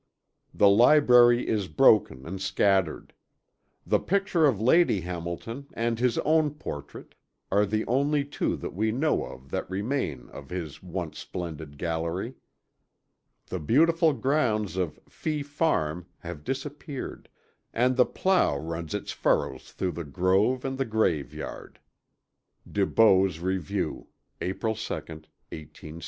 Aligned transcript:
The 0.51 0.67
library 0.67 1.47
is 1.47 1.67
broken 1.67 2.25
and 2.25 2.41
scattered. 2.41 3.13
The 3.85 3.99
picture 3.99 4.47
of 4.47 4.59
Lady 4.59 5.01
Hamilton, 5.01 5.67
and 5.73 5.99
his 5.99 6.17
own 6.17 6.55
portrait, 6.55 7.13
are 7.51 7.67
the 7.67 7.85
only 7.85 8.25
two 8.25 8.55
that 8.55 8.73
we 8.73 8.91
know 8.91 9.23
of 9.23 9.51
that 9.51 9.69
remain 9.69 10.27
of 10.29 10.49
his 10.49 10.81
once 10.81 11.19
splendid 11.19 11.77
gallery. 11.77 12.33
The 13.45 13.59
beautiful 13.59 14.11
grounds 14.13 14.75
of 14.75 14.99
"FEE 15.07 15.43
FARM" 15.43 16.07
have 16.21 16.43
disappeared, 16.43 17.29
and 17.71 17.95
the 17.95 18.07
plough 18.07 18.57
runs 18.57 18.95
its 18.95 19.11
furrows 19.11 19.71
through 19.71 19.91
the 19.91 20.03
grove, 20.03 20.65
and 20.65 20.79
the 20.79 20.83
grave 20.85 21.31
yard.". 21.31 21.79
DeBow's 22.67 23.39
Review, 23.39 24.07
April 24.41 24.73
2, 24.73 24.79
1866. 24.95 25.03
APPENDIX 25.53 25.81
MR. 25.81 25.99